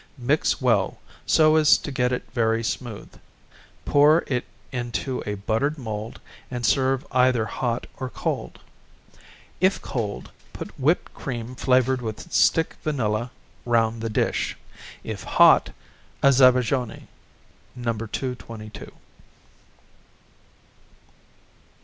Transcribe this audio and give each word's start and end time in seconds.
Mix 0.17 0.59
well, 0.59 0.97
so 1.27 1.55
as 1.57 1.77
to 1.77 1.91
get 1.91 2.11
it 2.11 2.23
very 2.33 2.63
smooth, 2.63 3.11
pour 3.85 4.23
it 4.25 4.45
into 4.71 5.21
a 5.27 5.35
buttered 5.35 5.77
mould 5.77 6.19
and 6.49 6.65
serve 6.65 7.05
either 7.11 7.45
hot 7.45 7.85
or 7.97 8.09
cold. 8.09 8.59
If 9.59 9.79
cold, 9.79 10.31
put 10.53 10.69
whipped 10.79 11.13
cream 11.13 11.53
flavoured 11.53 12.01
with 12.01 12.33
stick 12.33 12.77
vanilla 12.83 13.29
round 13.63 14.01
the 14.01 14.09
dish; 14.09 14.57
if 15.03 15.21
hot, 15.21 15.69
a 16.23 16.31
Zabajone 16.33 17.07
(No. 17.75 17.93
222). 17.93 18.85
No. 18.87 18.91